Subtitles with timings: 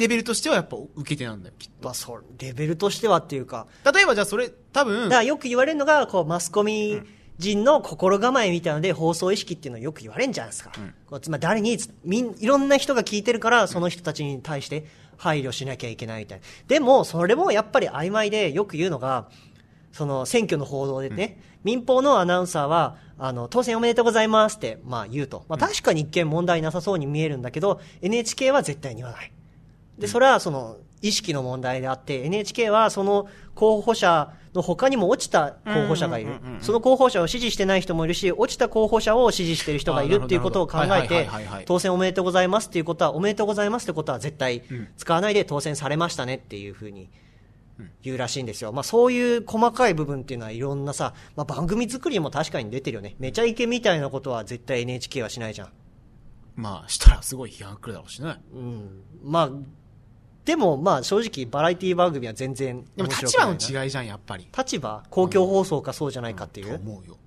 [0.00, 1.84] レベルとしてはやっぱ受け手なんだよ、きっと。
[1.84, 7.00] まあ、そう、レベルとしてはっていうか、例えばじゃあそれ、多分だか、らよく言われるのが、こう、マスコミ
[7.38, 10.72] 人の心構えみたいなので、放送意識っていうのをよく言われるんじゃないですか。
[11.06, 14.86] こうつまり誰に、みん、いろんな人が聞いてるから、その人たちに対して
[15.16, 16.44] 配慮しなきゃいけないみたいな。
[16.66, 19.28] でも、それもやっぱり曖昧で、よく言うのが、
[19.92, 25.44] その選挙の報道でね、民放のアナウンサーは、あの、当選おめでとうございますって、まあ言うと。
[25.48, 29.32] まあ確かに一見問題なさそうに見えるんだけど、NHK は絶対に言わない。
[30.00, 36.34] で、それはその、意識の問題であって、NHK はその候補者の他にも落ちた候補者がいる。
[36.60, 41.28] その候補者を支持してない人もいるし、落ちた候補者を支持してる人がいるっていうことを考えて
[41.64, 44.62] 当選おめでとうございますっていうことは、おめでとうございますってことは絶対
[44.96, 47.08] 使わないで当選されましたねっていうふうに
[48.02, 48.72] 言うらしいんですよ。
[48.72, 53.16] まあそういう細かい部分っていうのはいろんなさ、まあ番組作りも確かに出てるよね。
[53.18, 55.68] めちゃイケみたいなことは絶対 NHK はしないじゃん。
[56.56, 58.36] まあ、したらすごい批判来るだろうしね。
[58.52, 59.02] うん。
[59.22, 59.50] まあ、
[60.50, 64.48] でもまあ正直バラエティ番組は全然でも立場の違いじゃん、やっぱり。
[64.58, 67.18] 立場公共放送かそうじゃないかっていう、と思うよ。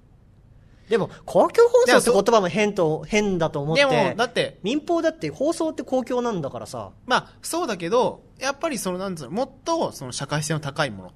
[0.90, 11.12] でも公共放送って言葉も変と変だと思ってでも、だって、民放だって放送って公共なんだからさまあ、そうだけど、やっぱりその、なんつうの、もっと、その社会性の高いもの。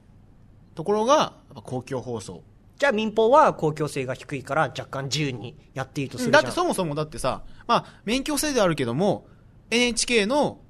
[0.76, 1.34] ところが、
[1.66, 2.42] 公共放送。
[2.78, 9.28] じゃあ民放は公共性が低いから若干自由にやっていいとするじゃんだってそもそもだってさ、まあ、免許制ではあるけども、
[9.70, 10.62] NHK の、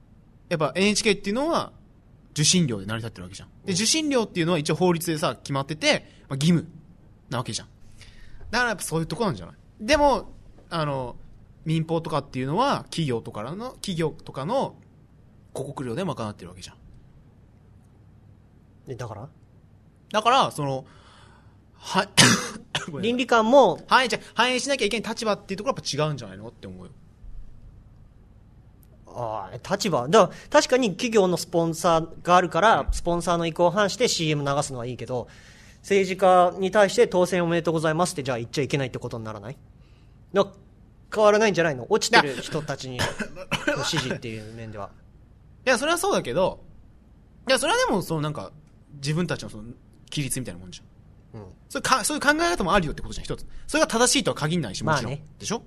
[0.49, 1.71] やっぱ NHK っていうのは、
[2.31, 3.49] 受信料で成り立ってるわけじゃん。
[3.65, 6.67] で、受信料っていうのは一応法律でさ、決まってて、まあ、義務
[7.29, 7.67] なわけじゃん。
[8.51, 9.55] だからやっぱそういうとこなんじゃない？
[9.81, 10.31] でも、
[10.69, 11.15] あの、
[11.65, 14.75] 民放とかっていうのは、企業とかの、企業とかの
[15.53, 16.77] 広告料で賄ってるわけじゃん。
[18.87, 19.29] でだから？
[20.13, 20.85] だから、その、
[21.73, 22.07] は、
[23.01, 26.47] 倫理観も反映、じゃ反映しなきゃいけない立場っていうところはやっぱ違うんじゃないの？
[26.47, 26.91] って思うよ。
[29.17, 30.07] ああ立場。
[30.07, 35.27] だから確かに企業のスポンサーがあるから、スポンサーの意向を反して CM 流すのはいいけど
[35.81, 39.57] 政治家に対して当選おめでとうございますってじゃあ言っちゃいけないってことにならない？
[40.33, 40.45] だ
[41.13, 41.87] 変わらないんじゃないの？
[41.89, 42.99] 落ちてる人たちに
[43.67, 44.89] の支持っていう面では。
[45.65, 46.63] いや、それはそうだけど、
[47.47, 48.51] いや、それはでも、そのなんか、
[48.95, 49.63] 自分たちのその、
[50.09, 51.41] 規律みたいなもんじゃん。
[51.41, 51.47] うん。
[51.67, 53.45] そういうか、そういう考え方もあるよってことじゃん、一つ。
[53.67, 55.11] それが正しいとは限らないし、もちろん。
[55.11, 55.25] まあね。
[55.39, 55.61] でしょ？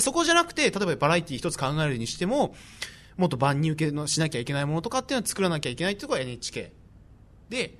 [0.00, 2.54] そこじゃなくて、例えばバラエティ一つ考えるにしても、
[3.16, 6.72] もっと万人受けのしなきゃいけないものとかっていうのは作らなきゃいけないっていうのが NHK。
[7.48, 7.78] で、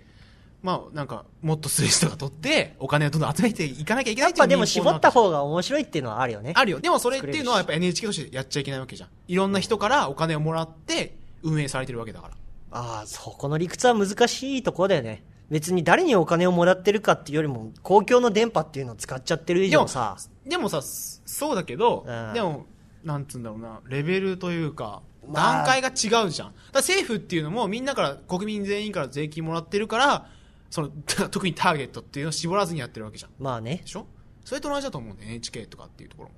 [0.63, 6.81] まあ、なんか、もっとする人が取って、お金をどんどん集めていかなきゃいけないっていうやっぱでも絞った方方が面白いっていうのはあるよねあるよ。
[6.81, 9.09] でもそれっていうのはやっぱ NHK としてやっちゃいけないわけじゃん。
[9.29, 12.35] いろんな人からお金をもらって運営されてるわけだから。
[12.71, 20.17] ああそこの理屈は難しいところだよね別に誰にお金をもらってるかっていうよりも公共の電波っていうのを使っちゃってる以でも上さ
[20.49, 22.67] でもさ、そうだけど、うんでも、
[23.05, 26.49] なんつうんだろうな、レベルというか、まあ段階が違うじゃん。
[26.49, 30.31] だから政府っていうのもみんなから、国民全員から税金もらってるから、
[30.71, 30.89] その、
[31.31, 33.31] 特にターゲットっていうのを絞らずにやってるわけじゃん。
[33.39, 34.07] まあねでしょ？
[34.45, 36.35] それと同じだと思うんだよ、NHK とかっていうところも。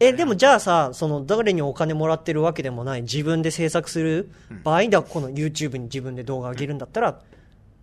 [0.00, 4.30] え、でもじゃあさ、その、誰にお金もらってるわけでもない、自分で制作する
[4.64, 7.20] 場合だ、この YouTube に自分で動画上げるんだったら、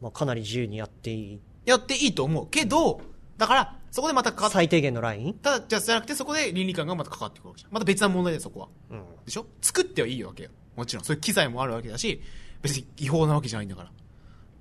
[0.01, 1.39] まあ、かなり自由にやっていい。
[1.65, 2.47] やっていいと思う。
[2.49, 3.01] けど、
[3.39, 5.33] だから、そこでまたかかっ最低限のライン？
[5.33, 7.73] ただ、じゃじゃなくてそこで倫理観がまたかかってくるわけじゃん。
[7.73, 8.67] また別な問題でそこは。
[8.91, 9.03] うん。
[9.25, 9.47] でしょ？
[9.61, 10.49] 作ってはいいわけよ。
[10.75, 11.05] もちろん。
[11.05, 12.21] そういう機材もあるわけだし、
[12.61, 13.91] 別に違法なわけじゃないんだから。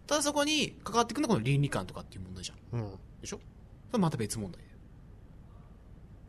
[0.07, 2.81] ただそこに関わってくるのはこの倫理観とかっていう問題じゃん。
[2.81, 2.91] うん。
[3.21, 3.41] でしょ？
[3.91, 4.63] それまた別問題。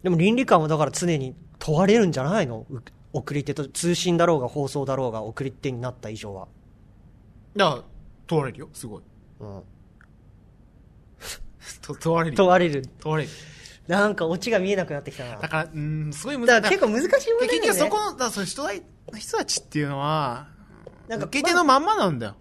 [0.02, 2.66] でも倫理観はだから常に問われるんじゃないの？
[2.70, 2.82] う
[3.14, 6.48] 送り手と、通信だろうが放送だろうが送り手になった以上は。
[7.56, 7.84] だから、
[8.28, 8.70] 問われるよ。
[8.74, 9.04] すごい。
[9.40, 9.64] うん。
[11.94, 12.38] と問われるよ。
[12.38, 12.84] 問われる。
[13.00, 13.30] 問われる。
[13.88, 15.38] なんかオチが見えなくなってきたな。
[15.38, 16.70] だから、うーん、すごい難しい。
[16.70, 18.72] 結構難しい問題だよね結局そこの、だその人た
[19.18, 20.48] 人たちっていうのは、
[21.08, 22.36] なんか受け手のまんまなんだよ。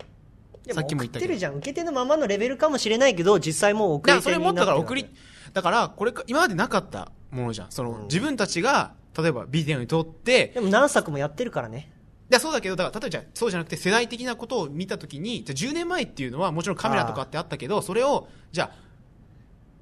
[0.64, 1.54] でさっきも言ったけど送ってるじゃん。
[1.54, 5.06] 受け手のままのレベルかもしれないけど、実際もう送り手になってるわけだから送り、
[5.54, 7.70] だから、これか、今までなかったものじゃん。
[7.70, 11.91] その、自分たちが、例えばビデオに撮って、でも何作もやってるからね。
[12.30, 18.87] いや、そうだけど、だから、例えばじゃあそうじゃなくて世代的なことを見たときに、じゃあ10年前っていうのはもちろんカメラとかってあったけど、それを、じゃあ、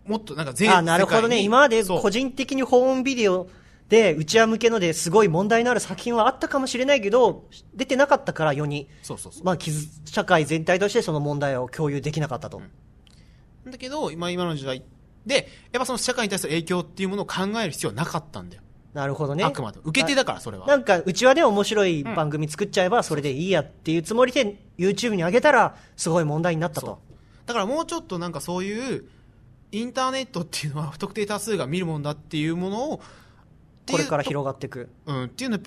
[0.07, 1.43] もっとなんか全あ、なるほどね。
[1.43, 3.49] 今まで個人的にホームビデオ
[3.89, 7.45] で、うちわ向けのですごい問題のある作品はあったかもしれないけど、
[7.75, 8.89] 出てなかったから世に。
[9.03, 9.45] そうそうそう。
[9.45, 12.61] まあ、傷社会全体としてその問題を共有できなかったと。
[13.67, 14.83] だけど、今、今の時代
[15.25, 18.63] で、やっぱその社会に対する影響っていうものを考える必要はなかったんだよ。
[18.95, 19.45] なるほどね。
[19.45, 19.81] あくまで。
[19.85, 20.67] 受け手だから、それは。
[20.67, 26.99] なんか、うちわで面白い番組作っちゃえば、それでいいやっていうつもりで、YouTube に上げたら、すごい問題になったと。
[27.45, 29.05] だからもうちょっとなんかそういう、
[29.73, 33.01] インターネットっていうのは不特定多数が見るもんだっていうものを、
[33.91, 34.89] これから広がっていく。
[35.07, 35.59] うん、っていうの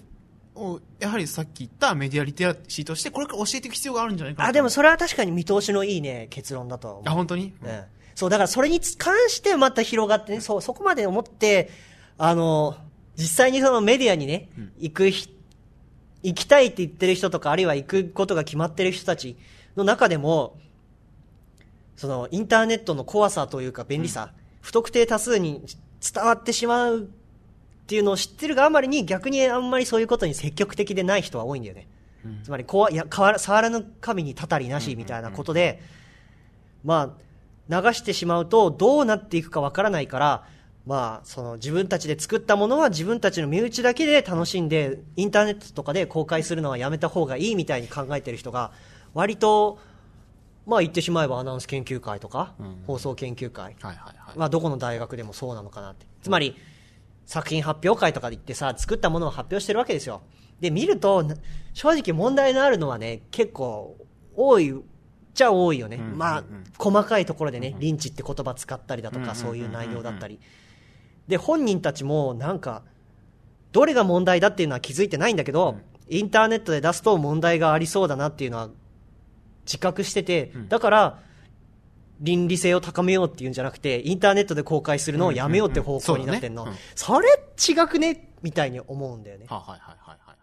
[0.56, 7.10] をやはりさっき言ったメディアリテラシーとしてこれから教えていく必要があるんじゃないかなあ、でもそれは確かに見通しのいいね、結論だとは思う。
[7.10, 7.84] あ本当に、うん。
[8.16, 11.70] そう、だからそれに関してまた広がってね、そう、そこまで思って、
[12.18, 12.76] あの、
[13.16, 15.34] 実際にそのメディアにね、行くひ、
[16.24, 19.38] 行きたいって言ってる人とか、あるいは行くことが決まってる人たち
[19.76, 20.58] の中でも、
[22.00, 24.32] そのインターネットの怖さというか便利さ、
[24.62, 25.66] 不特定多数に
[26.02, 27.06] 伝わってしまうっ
[27.88, 31.90] ていうのを知ってるがあまりに逆にあんまりそういうことに積極的でない人は多いんだよね。
[32.46, 35.82] つまり怖い、いや、変わら触らぬ神にたたりなしみたいなことで、
[36.86, 37.18] ま
[37.70, 40.48] あ、流してしまうとどうなっていくかわからないから、
[40.86, 48.72] まあ、その自分たちで作ったものは自分たちの身内だけで楽しんで、インターネットとかで公開するのはやめた方がいいみたいに考えてる人が、
[49.14, 49.80] 割と、
[50.70, 52.54] まあ言ってしまえばアナウンス研究会とか、
[52.86, 53.76] 放送研究会、
[54.38, 56.06] はどこの大学でもそうなのかなって。
[56.22, 56.56] つまり、
[57.26, 60.22] 作品発表会とかで行ってさ、作ったものを発表してるわけですよ。
[60.60, 61.36] で、見ると、な
[61.74, 63.98] 正直問題のあるのはね、結構
[64.36, 64.74] 多い、
[65.34, 65.98] じゃ多いよね。
[65.98, 66.44] まあ、
[66.78, 70.40] 細かいところでね、リンチって言葉使ったりだとか、そういう内容だったり。
[71.28, 72.84] で、本人たちもなんか、
[73.72, 75.78] どれが問題だっていうのは気づいてないんだけど、
[76.10, 78.70] インターネットで出すと問題がありそうだなっていうのは
[79.70, 81.20] 自覚してて、だから、
[82.20, 86.68] 倫理性を高めようっていうんじゃなくて、インターネットで公開するのをやめようって方向になってんの。
[86.96, 88.34] それ違くね？
[88.42, 89.46] みたいに思うんだよね。
[89.48, 90.39] はあはいはいはいはい